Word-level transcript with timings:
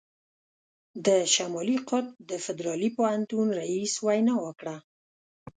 د 1.05 1.07
شمالي 1.33 1.77
قطب 1.89 2.13
د 2.29 2.31
فدرالي 2.45 2.89
پوهنتون 2.97 3.45
رييس 3.59 3.93
وینا 4.05 4.35
وکړه. 4.45 4.75